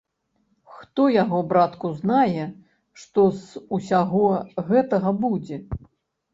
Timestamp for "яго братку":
1.23-1.91